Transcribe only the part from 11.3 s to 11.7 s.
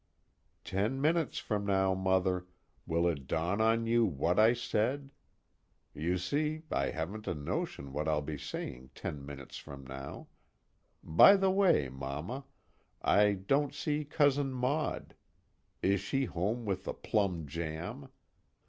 the